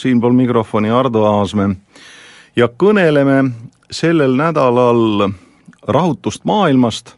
siinpool 0.00 0.32
mikrofoni 0.32 0.90
Ardo 0.90 1.24
Aasmäe 1.24 1.74
ja 2.56 2.68
kõneleme 2.68 3.50
sellel 3.92 4.36
nädalal 4.38 5.30
rahutust 5.82 6.44
maailmast, 6.44 7.14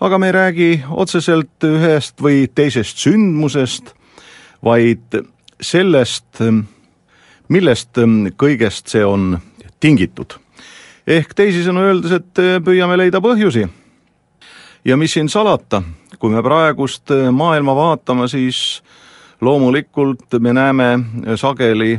aga 0.00 0.18
me 0.18 0.30
ei 0.30 0.32
räägi 0.32 0.70
otseselt 0.90 1.64
ühest 1.64 2.22
või 2.22 2.46
teisest 2.54 3.00
sündmusest, 3.02 3.92
vaid 4.64 5.20
sellest, 5.60 6.40
millest 7.48 8.00
kõigest 8.40 8.88
see 8.88 9.04
on 9.04 9.38
tingitud. 9.80 10.38
ehk 11.06 11.34
teisisõnu 11.34 11.80
öeldes, 11.80 12.12
et 12.12 12.40
püüame 12.64 12.96
leida 12.96 13.20
põhjusi. 13.20 13.68
ja 14.84 14.96
mis 14.96 15.12
siin 15.12 15.28
salata, 15.28 15.82
kui 16.18 16.30
me 16.30 16.42
praegust 16.42 17.10
maailma 17.32 17.74
vaatame, 17.76 18.28
siis 18.28 18.82
loomulikult 19.40 20.38
me 20.40 20.52
näeme 20.52 20.88
sageli 21.36 21.98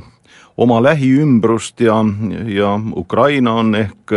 oma 0.58 0.84
lähiümbrust 0.84 1.82
ja, 1.82 1.96
ja 2.48 2.80
Ukraina 2.96 3.54
on 3.54 3.76
ehk 3.76 4.14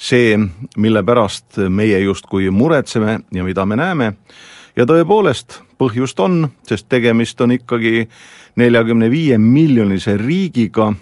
see, 0.00 0.38
mille 0.76 1.02
pärast 1.04 1.60
meie 1.68 1.98
justkui 2.00 2.50
muretseme 2.50 3.20
ja 3.32 3.44
mida 3.44 3.66
me 3.66 3.76
näeme. 3.76 4.12
ja 4.76 4.86
tõepoolest, 4.86 5.60
põhjust 5.78 6.20
on, 6.20 6.48
sest 6.64 6.88
tegemist 6.88 7.40
on 7.40 7.52
ikkagi 7.52 8.08
neljakümne 8.56 9.10
viie 9.10 9.38
miljonise 9.38 10.16
riigiga 10.16 10.92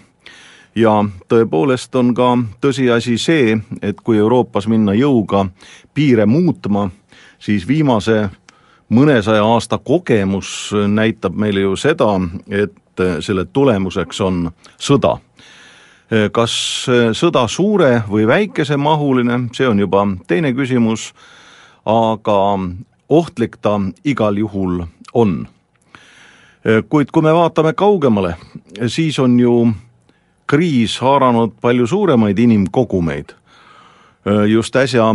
ja 0.79 0.93
tõepoolest 1.27 1.95
on 1.99 2.13
ka 2.15 2.33
tõsiasi 2.61 3.17
see, 3.19 3.57
et 3.81 4.01
kui 4.03 4.17
Euroopas 4.17 4.67
minna 4.67 4.93
jõuga 4.95 5.45
piire 5.93 6.25
muutma, 6.25 6.89
siis 7.39 7.67
viimase 7.67 8.29
mõnesaja 8.89 9.43
aasta 9.45 9.77
kogemus 9.77 10.71
näitab 10.87 11.35
meile 11.35 11.65
ju 11.65 11.75
seda, 11.79 12.15
et 12.49 13.03
selle 13.25 13.45
tulemuseks 13.45 14.21
on 14.21 14.51
sõda. 14.77 15.17
kas 16.31 16.53
sõda 17.13 17.47
suure 17.47 18.01
või 18.09 18.25
väikesemahuline, 18.27 19.49
see 19.53 19.67
on 19.67 19.79
juba 19.79 20.07
teine 20.27 20.53
küsimus, 20.53 21.13
aga 21.85 22.59
ohtlik 23.09 23.57
ta 23.61 23.79
igal 24.03 24.37
juhul 24.37 24.83
on. 25.13 25.47
kuid 26.89 27.11
kui 27.11 27.21
me 27.21 27.33
vaatame 27.33 27.73
kaugemale, 27.73 28.35
siis 28.87 29.19
on 29.19 29.39
ju 29.39 29.53
kriis 30.49 30.97
haaranud 31.03 31.53
palju 31.61 31.87
suuremaid 31.87 32.39
inimkogumeid. 32.39 33.35
just 34.47 34.75
äsja 34.75 35.05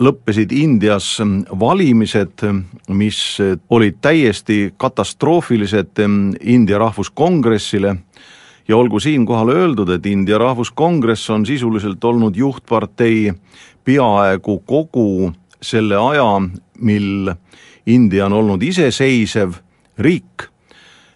lõppesid 0.00 0.52
Indias 0.56 1.18
valimised, 1.60 2.42
mis 2.88 3.38
olid 3.70 3.98
täiesti 4.00 4.72
katastroofilised 4.76 6.00
India 6.40 6.78
Rahvuskongressile 6.78 7.96
ja 8.68 8.76
olgu 8.76 9.00
siinkohal 9.00 9.48
öeldud, 9.48 9.90
et 9.90 10.06
India 10.06 10.38
Rahvuskongress 10.38 11.30
on 11.30 11.46
sisuliselt 11.46 12.04
olnud 12.04 12.36
juhtpartei 12.36 13.32
peaaegu 13.84 14.58
kogu 14.66 15.32
selle 15.62 15.96
aja, 15.96 16.40
mil 16.80 17.34
India 17.86 18.26
on 18.26 18.32
olnud 18.32 18.62
iseseisev 18.62 19.52
riik 19.98 20.48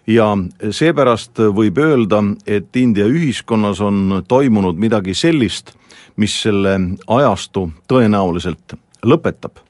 ja 0.07 0.37
seepärast 0.71 1.39
võib 1.55 1.77
öelda, 1.77 2.21
et 2.47 2.75
India 2.75 3.07
ühiskonnas 3.09 3.81
on 3.81 4.23
toimunud 4.27 4.77
midagi 4.77 5.13
sellist, 5.13 5.73
mis 6.15 6.35
selle 6.41 6.77
ajastu 7.07 7.69
tõenäoliselt 7.87 8.77
lõpetab. 9.05 9.61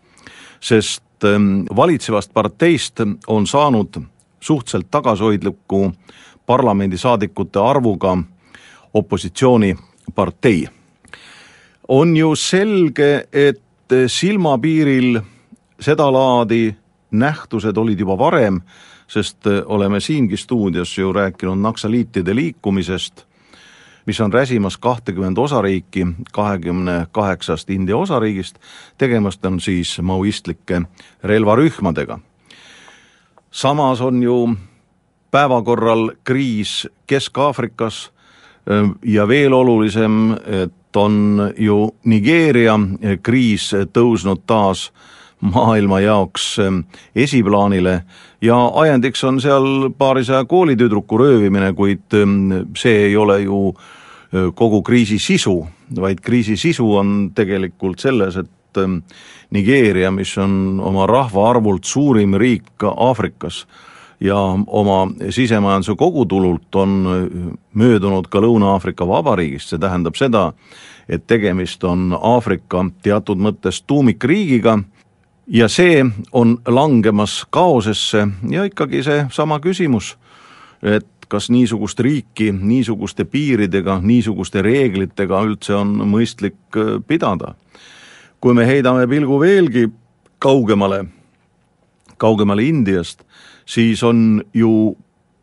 sest 0.60 1.24
ähm, 1.24 1.66
valitsevast 1.76 2.34
parteist 2.34 3.00
on 3.28 3.48
saanud 3.48 4.02
suhteliselt 4.40 4.92
tagasihoidliku 4.92 5.92
parlamendisaadikute 6.46 7.60
arvuga 7.60 8.18
opositsioonipartei. 8.94 10.68
on 11.88 12.18
ju 12.18 12.36
selge, 12.36 13.28
et 13.34 13.62
silmapiiril 14.08 15.22
sedalaadi 15.80 16.76
nähtused 17.12 17.78
olid 17.78 18.00
juba 18.00 18.18
varem, 18.18 18.62
sest 19.08 19.48
oleme 19.66 20.00
siingi 20.00 20.38
stuudios 20.38 20.98
ju 20.98 21.14
rääkinud 21.14 21.58
naksaliitide 21.58 22.36
liikumisest 22.36 23.26
mis 24.06 24.22
on 24.22 24.34
räsimas 24.34 24.78
kahtekümmend 24.78 25.38
osariiki 25.38 26.08
kahekümne 26.32 27.08
kaheksast 27.12 27.70
India 27.70 27.98
osariigist, 27.98 28.56
tegemist 28.98 29.46
on 29.46 29.60
siis 29.60 30.02
maoistlike 30.02 30.82
relvarühmadega. 31.24 32.20
samas 33.52 34.02
on 34.02 34.24
ju 34.24 34.56
päevakorral 35.32 36.12
kriis 36.24 36.88
Kesk-Aafrikas 37.08 38.12
ja 39.04 39.28
veel 39.28 39.54
olulisem, 39.54 40.32
et 40.32 40.96
on 40.96 41.54
ju 41.58 41.96
Nigeeria 42.04 42.80
kriis 43.24 43.72
tõusnud 43.94 44.46
taas 44.48 44.94
maailma 45.42 46.00
jaoks 46.00 46.58
esiplaanile 47.16 48.02
ja 48.42 48.58
ajendiks 48.74 49.24
on 49.24 49.42
seal 49.42 49.90
paarisaja 49.98 50.46
koolitüdruku 50.46 51.18
röövimine, 51.18 51.74
kuid 51.74 52.16
see 52.78 52.98
ei 53.10 53.18
ole 53.18 53.42
ju 53.42 53.76
kogu 54.56 54.82
kriisi 54.82 55.20
sisu, 55.20 55.68
vaid 56.02 56.20
kriisi 56.22 56.58
sisu 56.58 56.96
on 56.96 57.32
tegelikult 57.36 58.00
selles, 58.00 58.38
et 58.38 58.80
Nigeeria, 59.56 60.12
mis 60.12 60.38
on 60.38 60.82
oma 60.84 61.06
rahvaarvult 61.08 61.84
suurim 61.88 62.34
riik 62.36 62.84
Aafrikas 62.84 63.66
ja 64.20 64.38
oma 64.68 65.08
sisemajanduse 65.30 65.96
kogutulult 65.96 66.76
on 66.76 67.06
möödunud 67.74 68.28
ka 68.32 68.42
Lõuna-Aafrika 68.44 69.08
Vabariigist, 69.08 69.72
see 69.72 69.80
tähendab 69.80 70.16
seda, 70.20 70.50
et 71.10 71.28
tegemist 71.28 71.84
on 71.84 72.12
Aafrika 72.20 72.86
teatud 73.04 73.40
mõttes 73.40 73.84
tuumikriigiga 73.88 74.80
ja 75.48 75.68
see 75.68 76.06
on 76.32 76.58
langemas 76.68 77.46
kaosesse 77.50 78.28
ja 78.50 78.64
ikkagi 78.64 79.04
seesama 79.04 79.60
küsimus, 79.60 80.18
et 80.84 81.08
kas 81.28 81.50
niisugust 81.50 82.00
riiki 82.00 82.52
niisuguste 82.52 83.26
piiridega, 83.26 84.00
niisuguste 84.02 84.62
reeglitega 84.62 85.42
üldse 85.46 85.76
on 85.76 85.96
mõistlik 86.10 86.78
äh, 86.78 86.98
pidada. 87.08 87.56
kui 88.42 88.54
me 88.54 88.66
heidame 88.68 89.08
pilgu 89.08 89.40
veelgi 89.40 89.88
kaugemale, 90.40 91.06
kaugemale 92.18 92.64
Indiast, 92.64 93.24
siis 93.66 94.04
on 94.04 94.44
ju 94.54 94.96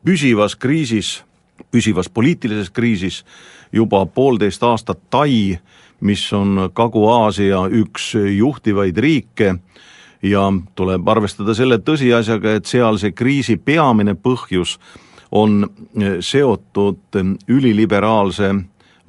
püsivas 0.04 0.54
kriisis, 0.56 1.24
püsivas 1.70 2.08
poliitilises 2.08 2.70
kriisis 2.70 3.24
juba 3.72 4.06
poolteist 4.06 4.62
aastat 4.62 4.98
Tai, 5.10 5.58
mis 6.00 6.24
on 6.32 6.68
Kagu-Aasia 6.74 7.66
üks 7.70 8.12
juhtivaid 8.36 8.98
riike. 8.98 9.54
Ja 10.22 10.44
tuleb 10.78 11.08
arvestada 11.08 11.54
selle 11.54 11.80
tõsiasjaga, 11.82 12.56
et 12.56 12.68
sealse 12.70 13.10
kriisi 13.10 13.56
peamine 13.56 14.14
põhjus 14.14 14.76
on 15.32 15.64
eh, 15.64 16.20
seotud 16.20 17.16
eh, 17.16 17.32
üliliberaalse 17.48 18.52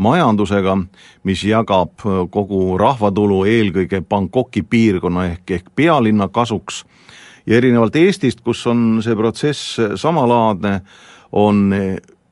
majandusega, 0.02 0.78
mis 1.28 1.44
jagab 1.46 2.02
eh, 2.06 2.24
kogu 2.34 2.78
rahvatulu 2.82 3.44
eelkõige 3.46 4.02
Bangkoki 4.10 4.64
piirkonna 4.64 5.28
ehk, 5.34 5.52
ehk 5.60 5.70
pealinna 5.76 6.32
kasuks. 6.34 6.84
Ja 7.46 7.60
erinevalt 7.60 7.96
Eestist, 8.00 8.42
kus 8.42 8.64
on 8.72 9.02
see 9.04 9.16
protsess 9.20 9.76
samalaadne, 10.00 10.78
on 11.32 11.74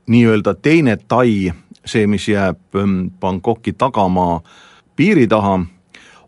nii-öelda 0.08 0.54
teine 0.54 0.98
Tai, 0.98 1.52
see, 1.86 2.08
mis 2.08 2.28
jääb 2.28 2.78
Bangkoki 3.20 3.74
tagamaa 3.74 4.42
piiri 4.96 5.28
taha, 5.28 5.60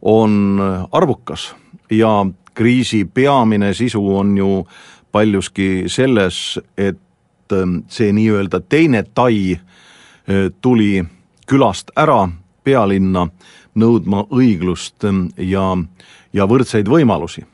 on 0.01 0.59
arvukas 0.91 1.55
ja 1.91 2.25
kriisi 2.53 3.05
peamine 3.05 3.73
sisu 3.73 4.15
on 4.17 4.37
ju 4.37 4.67
paljuski 5.11 5.83
selles, 5.87 6.59
et 6.77 6.99
Ähm, 7.53 7.77
see 7.87 8.13
nii-öelda 8.13 8.59
teine 8.59 9.03
tai 9.15 9.51
äh, 9.51 10.51
tuli 10.61 11.03
külast 11.47 11.91
ära 11.95 12.29
pealinna 12.63 13.27
nõudma 13.75 14.23
õiglust 14.31 15.03
ähm, 15.03 15.25
ja, 15.37 15.77
ja 16.33 16.47
võrdseid 16.47 16.89
võimalusi. 16.89 17.45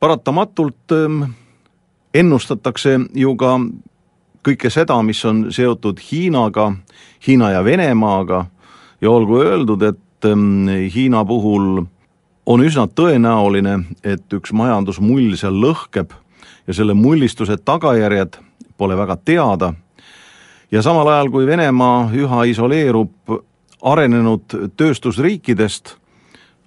paratamatult 0.00 0.92
ähm, 0.92 1.22
ennustatakse 2.14 2.98
ju 3.14 3.36
ka 3.36 3.60
kõike 4.42 4.70
seda, 4.70 4.98
mis 5.02 5.24
on 5.24 5.46
seotud 5.52 6.00
Hiinaga, 6.10 6.72
Hiina 7.26 7.50
ja 7.50 7.64
Venemaaga 7.64 8.46
ja 9.00 9.10
olgu 9.10 9.40
öeldud, 9.42 9.82
et 9.82 9.98
Hiina 10.94 11.24
puhul 11.24 11.84
on 12.46 12.62
üsna 12.62 12.86
tõenäoline, 12.86 13.78
et 14.04 14.34
üks 14.34 14.52
majandusmull 14.54 15.36
seal 15.38 15.58
lõhkeb 15.62 16.12
ja 16.66 16.74
selle 16.74 16.94
mullistuse 16.94 17.56
tagajärjed 17.56 18.38
pole 18.78 18.96
väga 18.96 19.16
teada. 19.16 19.74
ja 20.70 20.82
samal 20.82 21.08
ajal, 21.08 21.30
kui 21.30 21.46
Venemaa 21.46 22.10
üha 22.14 22.44
isoleerub 22.44 23.12
arenenud 23.82 24.72
tööstusriikidest, 24.76 25.96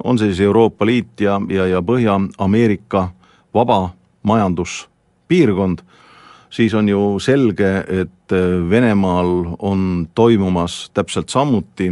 on 0.03 0.19
see 0.19 0.27
siis 0.27 0.39
Euroopa 0.39 0.85
Liit 0.85 1.21
ja, 1.21 1.41
ja, 1.49 1.67
ja 1.67 1.81
Põhja-Ameerika 1.81 3.09
vaba 3.53 3.89
majanduspiirkond, 4.23 5.81
siis 6.55 6.73
on 6.73 6.89
ju 6.89 7.19
selge, 7.19 7.83
et 7.87 8.31
Venemaal 8.69 9.55
on 9.59 10.07
toimumas 10.15 10.89
täpselt 10.93 11.29
samuti 11.29 11.91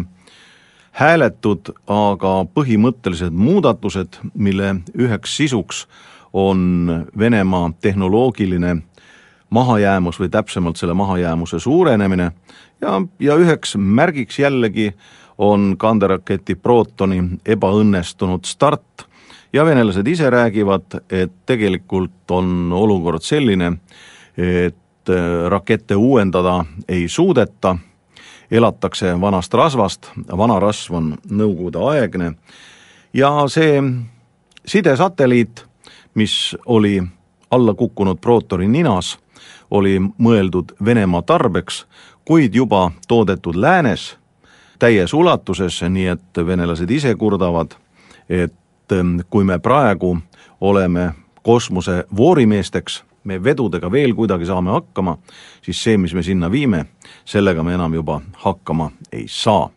hääletud, 0.93 1.73
aga 1.87 2.33
põhimõttelised 2.55 3.33
muudatused, 3.33 4.19
mille 4.33 4.75
üheks 4.95 5.37
sisuks 5.37 5.87
on 6.33 6.87
Venemaa 7.19 7.71
tehnoloogiline 7.81 8.77
mahajäämus 9.53 10.19
või 10.21 10.29
täpsemalt 10.33 10.77
selle 10.77 10.93
mahajäämuse 10.97 11.59
suurenemine 11.59 12.31
ja, 12.81 13.01
ja 13.19 13.35
üheks 13.35 13.75
märgiks 13.77 14.39
jällegi 14.39 14.93
on 15.37 15.75
kanderaketi 15.77 16.55
Protoni 16.55 17.19
ebaõnnestunud 17.45 18.45
start 18.45 19.07
ja 19.53 19.65
venelased 19.65 20.07
ise 20.07 20.29
räägivad, 20.29 21.01
et 21.09 21.33
tegelikult 21.45 22.31
on 22.31 22.73
olukord 22.73 23.21
selline, 23.21 23.73
et 24.37 25.09
äh, 25.09 25.49
rakette 25.49 25.95
uuendada 25.95 26.65
ei 26.87 27.07
suudeta, 27.07 27.75
elatakse 28.51 29.21
vanast 29.21 29.53
rasvast, 29.53 30.11
vana 30.37 30.59
rasv 30.59 30.93
on 30.93 31.13
nõukogudeaegne 31.29 32.33
ja 33.13 33.31
see 33.47 33.81
sidesatelliit, 34.65 35.65
mis 36.13 36.57
oli 36.65 37.03
alla 37.51 37.73
kukkunud 37.73 38.17
Protoni 38.21 38.67
ninas, 38.67 39.17
oli 39.71 39.99
mõeldud 39.99 40.75
Venemaa 40.85 41.21
tarbeks, 41.21 41.85
kuid 42.25 42.55
juba 42.55 42.91
toodetud 43.07 43.55
läänes 43.55 44.15
täies 44.79 45.13
ulatuses, 45.13 45.81
nii 45.89 46.07
et 46.07 46.39
venelased 46.45 46.89
ise 46.91 47.15
kurdavad, 47.15 47.75
et 48.29 48.91
ähm, 48.91 49.19
kui 49.29 49.43
me 49.43 49.59
praegu 49.59 50.17
oleme 50.61 51.13
kosmose 51.43 52.03
voorimeesteks, 52.17 53.03
me 53.23 53.39
vedudega 53.43 53.91
veel 53.91 54.15
kuidagi 54.15 54.45
saame 54.45 54.71
hakkama, 54.71 55.17
siis 55.61 55.83
see, 55.83 55.97
mis 55.97 56.13
me 56.13 56.23
sinna 56.23 56.51
viime, 56.51 56.85
sellega 57.25 57.63
me 57.63 57.73
enam 57.73 57.93
juba 57.93 58.21
hakkama 58.45 58.91
ei 59.11 59.25
saa 59.27 59.69